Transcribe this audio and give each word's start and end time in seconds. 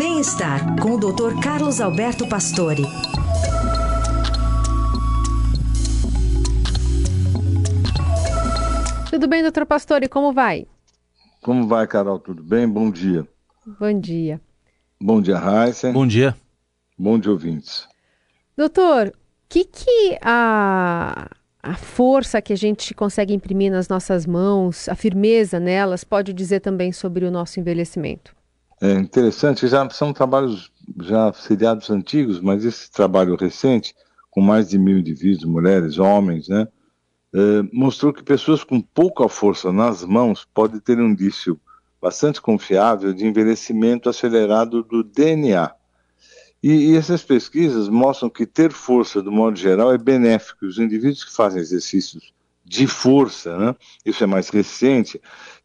Bem-estar 0.00 0.80
com 0.80 0.92
o 0.92 0.98
Dr. 0.98 1.38
Carlos 1.44 1.78
Alberto 1.78 2.26
Pastore. 2.26 2.84
Tudo 9.10 9.28
bem, 9.28 9.42
doutor 9.42 9.66
Pastore? 9.66 10.08
Como 10.08 10.32
vai? 10.32 10.66
Como 11.42 11.68
vai, 11.68 11.86
Carol? 11.86 12.18
Tudo 12.18 12.42
bem? 12.42 12.66
Bom 12.66 12.90
dia. 12.90 13.28
Bom 13.78 14.00
dia. 14.00 14.40
Bom 14.98 15.20
dia, 15.20 15.36
Raíssa. 15.36 15.92
Bom 15.92 16.06
dia. 16.06 16.34
Bom 16.98 17.18
dia, 17.18 17.30
ouvintes. 17.30 17.86
Doutor, 18.56 19.08
o 19.08 19.12
que, 19.50 19.66
que 19.66 20.16
a, 20.22 21.28
a 21.62 21.74
força 21.76 22.40
que 22.40 22.54
a 22.54 22.56
gente 22.56 22.94
consegue 22.94 23.34
imprimir 23.34 23.70
nas 23.70 23.86
nossas 23.86 24.24
mãos, 24.24 24.88
a 24.88 24.94
firmeza 24.94 25.60
nelas, 25.60 26.04
pode 26.04 26.32
dizer 26.32 26.60
também 26.60 26.90
sobre 26.90 27.26
o 27.26 27.30
nosso 27.30 27.60
envelhecimento? 27.60 28.39
É 28.80 28.92
interessante, 28.94 29.68
já 29.68 29.88
são 29.90 30.12
trabalhos 30.12 30.72
já 31.02 31.32
seriados 31.34 31.90
antigos, 31.90 32.40
mas 32.40 32.64
esse 32.64 32.90
trabalho 32.90 33.36
recente, 33.36 33.94
com 34.30 34.40
mais 34.40 34.70
de 34.70 34.78
mil 34.78 34.98
indivíduos, 34.98 35.44
mulheres, 35.44 35.98
homens, 35.98 36.48
né, 36.48 36.66
é, 37.32 37.62
mostrou 37.72 38.12
que 38.12 38.22
pessoas 38.22 38.64
com 38.64 38.80
pouca 38.80 39.28
força 39.28 39.70
nas 39.70 40.02
mãos 40.04 40.48
podem 40.54 40.80
ter 40.80 40.98
um 40.98 41.10
indício 41.10 41.60
bastante 42.00 42.40
confiável 42.40 43.12
de 43.12 43.26
envelhecimento 43.26 44.08
acelerado 44.08 44.82
do 44.82 45.04
DNA. 45.04 45.72
E, 46.62 46.92
e, 46.92 46.96
essas 46.96 47.22
pesquisas 47.22 47.88
mostram 47.88 48.28
que 48.28 48.46
ter 48.46 48.72
força, 48.72 49.22
do 49.22 49.30
modo 49.30 49.56
geral, 49.56 49.92
é 49.92 49.98
benéfico. 49.98 50.66
Os 50.66 50.78
indivíduos 50.78 51.24
que 51.24 51.32
fazem 51.32 51.60
exercícios 51.60 52.32
de 52.64 52.86
força, 52.86 53.56
né, 53.58 53.76
isso 54.04 54.22
é 54.22 54.26
mais 54.26 54.48
recente, 54.48 55.20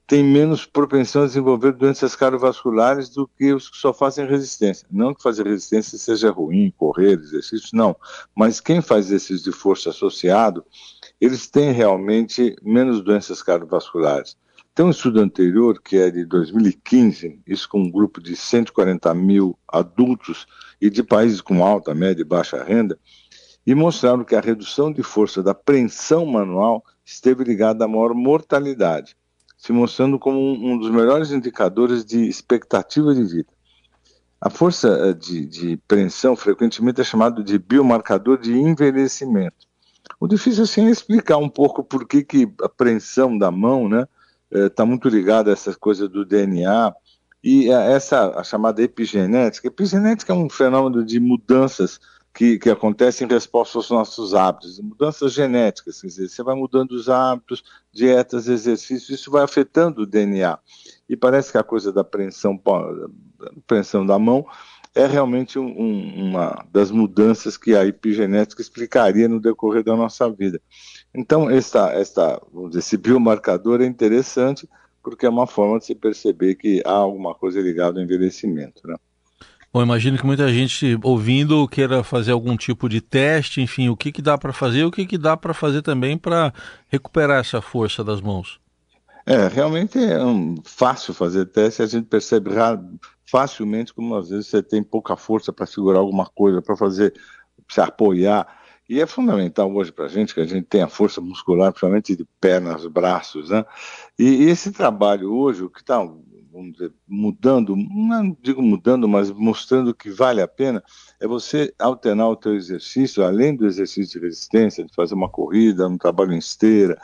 têm 0.08 0.24
menos 0.24 0.66
propensão 0.66 1.24
a 1.24 1.26
desenvolver 1.26 1.74
doenças 1.74 2.16
cardiovasculares 2.16 3.10
do 3.10 3.28
que 3.28 3.54
os 3.54 3.70
que 3.70 3.78
só 3.78 3.94
fazem 3.94 4.28
resistência. 4.28 4.88
Não 4.92 5.14
que 5.14 5.24
fazer 5.24 5.48
resistência 5.48 5.98
seja 5.98 6.30
ruim, 6.30 6.74
correr, 6.78 7.20
exercício, 7.20 7.70
não. 7.74 7.96
Mas 8.36 8.60
quem 8.60 8.82
faz 8.82 9.08
exercício 9.08 9.44
de 9.44 9.52
força 9.52 9.90
associado, 9.90 10.64
eles 11.20 11.48
têm 11.48 11.72
realmente 11.72 12.56
menos 12.62 13.02
doenças 13.04 13.42
cardiovasculares. 13.42 14.38
Tem 14.76 14.86
um 14.86 14.90
estudo 14.90 15.22
anterior, 15.22 15.82
que 15.82 15.96
é 15.96 16.12
de 16.12 16.26
2015, 16.26 17.40
isso 17.48 17.70
com 17.70 17.80
um 17.80 17.90
grupo 17.90 18.22
de 18.22 18.36
140 18.36 19.14
mil 19.14 19.58
adultos 19.66 20.46
e 20.82 20.90
de 20.90 21.02
países 21.02 21.40
com 21.40 21.64
alta, 21.64 21.96
média 21.96 22.22
e 22.22 22.26
baixa 22.26 22.62
renda, 22.62 23.00
e 23.66 23.74
mostraram 23.74 24.26
que 24.26 24.36
a 24.36 24.42
redução 24.42 24.92
de 24.92 25.02
força 25.02 25.42
da 25.42 25.56
preensão 25.56 26.26
manual 26.26 26.84
esteve 27.06 27.44
ligada 27.46 27.86
à 27.86 27.88
maior 27.88 28.14
mortalidade, 28.14 29.16
se 29.66 29.74
mostrando 29.74 30.20
como 30.20 30.40
um 30.40 30.78
dos 30.78 30.92
melhores 30.92 31.32
indicadores 31.32 32.06
de 32.06 32.30
expectativa 32.30 33.16
de 33.16 33.24
vida. 33.24 33.50
A 34.40 34.48
força 34.48 34.88
eh, 34.90 35.14
de, 35.14 35.44
de 35.44 35.78
preensão 35.88 36.36
frequentemente 36.36 37.02
é 37.02 37.04
chamada 37.04 37.44
de 37.44 37.58
biomarcador 37.58 38.38
de 38.38 38.54
envelhecimento. 38.54 39.66
O 40.20 40.28
difícil 40.28 40.66
assim 40.66 40.86
é 40.86 40.92
explicar 40.92 41.38
um 41.38 41.50
pouco 41.50 41.84
por 41.84 42.08
que, 42.08 42.24
que 42.24 42.48
a 42.62 42.70
preensão 42.70 43.36
da 43.36 43.50
mão, 43.50 43.90
né, 43.90 44.08
está 44.52 44.84
é, 44.84 44.86
muito 44.86 45.10
ligado 45.10 45.50
a 45.50 45.54
essa 45.54 45.74
coisa 45.74 46.08
do 46.08 46.24
DNA 46.24 46.94
e 47.44 47.74
a 47.74 47.82
essa 47.86 48.40
a 48.40 48.44
chamada 48.44 48.84
epigenética. 48.84 49.68
Epigenética 49.68 50.32
é 50.32 50.36
um 50.36 50.48
fenômeno 50.48 51.04
de 51.04 51.20
mudanças 51.20 52.00
que, 52.36 52.60
que 52.60 52.70
acontecem 52.70 53.26
em 53.26 53.32
resposta 53.32 53.78
aos 53.78 53.90
nossos 53.90 54.36
hábitos, 54.36 54.78
mudanças 54.82 55.32
genéticas, 55.32 56.02
quer 56.02 56.08
dizer, 56.08 56.28
você 56.28 56.44
vai 56.44 56.54
mudando 56.54 56.92
os 56.92 57.08
hábitos, 57.08 57.64
dietas, 57.94 58.50
exercícios, 58.50 59.22
isso 59.22 59.32
vai 59.32 59.42
afetando 59.42 60.02
o 60.02 60.06
DNA. 60.06 60.60
E 61.08 61.16
parece 61.16 61.54
que 61.54 61.58
a 61.58 61.64
coisa 61.64 61.94
da 61.94 62.02
apreensão, 62.02 62.62
apreensão 63.58 64.06
da 64.06 64.20
mão 64.20 64.46
é 64.94 65.08
realmente 65.08 65.58
um, 65.58 66.28
uma 66.28 66.66
das 66.74 66.92
mudanças 66.92 67.56
que 67.56 67.74
a 67.74 67.86
epigenética 67.86 68.62
explicaria 68.62 69.30
no 69.30 69.40
decorrer 69.40 69.84
da 69.84 69.96
nossa 69.96 70.30
vida. 70.30 70.62
Então, 71.14 71.50
esta, 71.50 71.94
esta, 71.94 72.42
dizer, 72.68 72.80
esse 72.80 72.98
biomarcador 72.98 73.82
é 73.82 73.86
interessante 73.86 74.68
porque 75.02 75.26
é 75.26 75.30
uma 75.30 75.48
forma 75.48 75.80
de 75.80 75.86
se 75.86 75.96
perceber 75.96 76.56
que 76.56 76.82
há 76.86 76.92
alguma 76.92 77.34
coisa 77.34 77.62
ligada 77.62 78.00
ao 78.00 78.04
envelhecimento. 78.04 78.86
Né? 78.86 78.96
Bom, 79.76 79.84
imagino 79.84 80.18
que 80.18 80.26
muita 80.26 80.48
gente 80.54 80.98
ouvindo 81.04 81.68
queira 81.68 82.02
fazer 82.02 82.32
algum 82.32 82.56
tipo 82.56 82.88
de 82.88 83.02
teste, 83.02 83.60
enfim, 83.60 83.90
o 83.90 83.98
que, 83.98 84.10
que 84.10 84.22
dá 84.22 84.38
para 84.38 84.54
fazer 84.54 84.80
e 84.80 84.84
o 84.86 84.90
que, 84.90 85.06
que 85.06 85.18
dá 85.18 85.36
para 85.36 85.54
fazer 85.54 85.82
também 85.82 86.18
para 86.18 86.54
recuperar 86.88 87.42
essa 87.42 87.62
força 87.62 88.02
das 88.02 88.22
mãos. 88.22 88.58
É, 89.26 89.50
realmente 89.50 90.02
é 90.02 90.24
um, 90.24 90.56
fácil 90.64 91.14
fazer 91.14 91.48
teste, 91.48 91.82
a 91.82 91.86
gente 91.88 92.06
percebe 92.06 92.52
facilmente 93.30 93.94
como 93.94 94.16
às 94.16 94.30
vezes 94.30 94.48
você 94.48 94.64
tem 94.64 94.82
pouca 94.82 95.18
força 95.18 95.52
para 95.52 95.66
segurar 95.66 96.00
alguma 96.00 96.26
coisa, 96.26 96.62
para 96.62 96.78
fazer, 96.78 97.14
se 97.68 97.82
apoiar. 97.82 98.48
E 98.88 99.02
é 99.02 99.06
fundamental 99.06 99.70
hoje 99.76 99.92
para 99.92 100.06
a 100.06 100.08
gente 100.08 100.34
que 100.34 100.40
a 100.40 100.46
gente 100.46 100.68
tenha 100.68 100.88
força 100.88 101.20
muscular, 101.20 101.74
principalmente 101.74 102.16
de 102.16 102.26
pernas, 102.40 102.88
braços, 102.88 103.50
né? 103.50 103.66
E, 104.18 104.46
e 104.46 104.50
esse 104.50 104.72
trabalho 104.72 105.34
hoje, 105.34 105.64
o 105.64 105.70
que 105.70 105.82
está, 105.82 106.02
vamos 106.56 106.72
dizer, 106.74 106.94
mudando, 107.06 107.76
não 107.76 108.36
digo 108.42 108.62
mudando, 108.62 109.10
mas 109.10 109.30
mostrando 109.30 109.94
que 109.94 110.10
vale 110.10 110.42
a 110.42 110.48
pena, 110.48 110.82
é 111.20 111.28
você 111.28 111.74
alternar 111.78 112.30
o 112.30 112.36
teu 112.36 112.56
exercício, 112.56 113.24
além 113.24 113.54
do 113.54 113.66
exercício 113.66 114.20
de 114.20 114.26
resistência, 114.26 114.86
de 114.86 114.94
fazer 114.94 115.14
uma 115.14 115.28
corrida, 115.28 115.88
um 115.88 115.98
trabalho 115.98 116.34
em 116.34 116.38
esteira, 116.38 116.98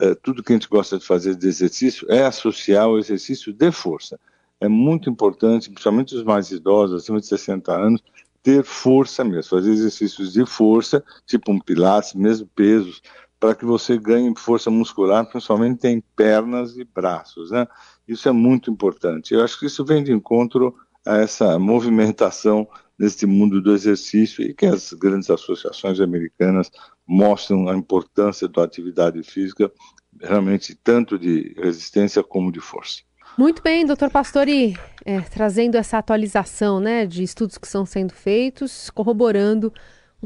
é, 0.00 0.14
tudo 0.16 0.42
que 0.42 0.52
a 0.52 0.56
gente 0.56 0.68
gosta 0.68 0.98
de 0.98 1.06
fazer 1.06 1.36
de 1.36 1.46
exercício 1.46 2.06
é 2.10 2.24
associar 2.26 2.88
o 2.88 2.98
exercício 2.98 3.52
de 3.52 3.70
força. 3.70 4.18
É 4.60 4.68
muito 4.68 5.08
importante, 5.08 5.70
principalmente 5.70 6.16
os 6.16 6.24
mais 6.24 6.50
idosos, 6.50 7.02
acima 7.02 7.20
de 7.20 7.26
60 7.26 7.72
anos, 7.72 8.02
ter 8.42 8.64
força 8.64 9.24
mesmo, 9.24 9.50
fazer 9.50 9.70
exercícios 9.70 10.32
de 10.32 10.44
força, 10.44 11.02
tipo 11.26 11.52
um 11.52 11.60
pilates, 11.60 12.14
mesmo 12.14 12.48
pesos, 12.54 13.02
para 13.38 13.54
que 13.54 13.64
você 13.64 13.98
ganhe 13.98 14.32
força 14.36 14.70
muscular, 14.70 15.28
principalmente 15.28 15.86
em 15.86 16.00
pernas 16.00 16.76
e 16.76 16.84
braços, 16.84 17.50
né? 17.50 17.66
Isso 18.08 18.28
é 18.28 18.32
muito 18.32 18.70
importante. 18.70 19.34
Eu 19.34 19.42
acho 19.44 19.58
que 19.58 19.66
isso 19.66 19.84
vem 19.84 20.02
de 20.02 20.12
encontro 20.12 20.74
a 21.06 21.18
essa 21.18 21.58
movimentação 21.58 22.66
neste 22.98 23.26
mundo 23.26 23.60
do 23.60 23.74
exercício 23.74 24.42
e 24.42 24.54
que 24.54 24.64
as 24.64 24.92
grandes 24.92 25.28
associações 25.28 26.00
americanas 26.00 26.70
mostram 27.06 27.68
a 27.68 27.76
importância 27.76 28.48
da 28.48 28.64
atividade 28.64 29.22
física, 29.22 29.70
realmente 30.20 30.74
tanto 30.74 31.18
de 31.18 31.54
resistência 31.58 32.22
como 32.22 32.50
de 32.50 32.60
força. 32.60 33.02
Muito 33.36 33.62
bem, 33.62 33.84
doutor 33.84 34.10
Pastori, 34.10 34.78
é, 35.04 35.20
trazendo 35.20 35.76
essa 35.76 35.98
atualização 35.98 36.80
né, 36.80 37.04
de 37.04 37.22
estudos 37.22 37.58
que 37.58 37.66
estão 37.66 37.84
sendo 37.84 38.14
feitos, 38.14 38.88
corroborando 38.88 39.70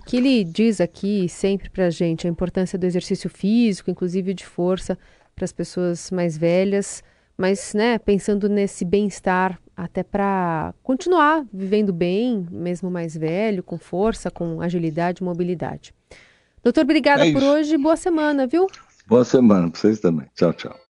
o 0.00 0.02
que 0.02 0.16
ele 0.16 0.42
diz 0.42 0.80
aqui 0.80 1.28
sempre 1.28 1.68
para 1.68 1.86
a 1.86 1.90
gente, 1.90 2.26
a 2.26 2.30
importância 2.30 2.78
do 2.78 2.86
exercício 2.86 3.28
físico, 3.28 3.90
inclusive 3.90 4.32
de 4.32 4.46
força 4.46 4.98
para 5.36 5.44
as 5.44 5.52
pessoas 5.52 6.10
mais 6.10 6.38
velhas, 6.38 7.04
mas 7.36 7.74
né, 7.74 7.98
pensando 7.98 8.48
nesse 8.48 8.82
bem-estar 8.82 9.60
até 9.76 10.02
para 10.02 10.74
continuar 10.82 11.44
vivendo 11.52 11.92
bem, 11.92 12.46
mesmo 12.50 12.90
mais 12.90 13.14
velho, 13.14 13.62
com 13.62 13.76
força, 13.76 14.30
com 14.30 14.62
agilidade 14.62 15.22
e 15.22 15.24
mobilidade. 15.24 15.94
Doutor, 16.64 16.84
obrigada 16.84 17.26
é 17.26 17.32
por 17.32 17.42
hoje, 17.42 17.76
boa 17.76 17.96
semana, 17.96 18.46
viu? 18.46 18.66
Boa 19.06 19.24
semana 19.24 19.70
para 19.70 19.80
vocês 19.80 20.00
também. 20.00 20.26
Tchau, 20.34 20.52
tchau. 20.54 20.80